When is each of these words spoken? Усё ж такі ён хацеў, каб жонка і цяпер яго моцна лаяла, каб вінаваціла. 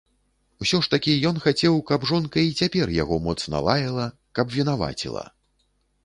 Усё 0.63 0.77
ж 0.85 0.89
такі 0.93 1.11
ён 1.29 1.35
хацеў, 1.43 1.75
каб 1.91 2.05
жонка 2.11 2.45
і 2.45 2.55
цяпер 2.63 2.93
яго 2.95 3.19
моцна 3.25 3.61
лаяла, 3.67 4.07
каб 4.39 4.55
вінаваціла. 4.55 5.23